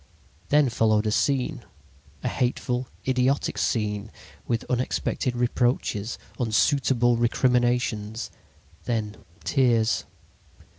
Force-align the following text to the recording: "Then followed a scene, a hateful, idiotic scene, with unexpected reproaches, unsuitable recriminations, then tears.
"Then 0.49 0.69
followed 0.69 1.05
a 1.05 1.11
scene, 1.11 1.63
a 2.23 2.27
hateful, 2.27 2.87
idiotic 3.07 3.59
scene, 3.59 4.09
with 4.47 4.65
unexpected 4.67 5.35
reproaches, 5.35 6.17
unsuitable 6.39 7.17
recriminations, 7.17 8.31
then 8.85 9.15
tears. 9.43 10.05